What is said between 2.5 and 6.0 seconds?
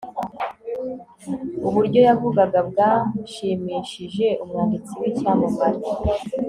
bwashimishije umwanditsi w'icyamamare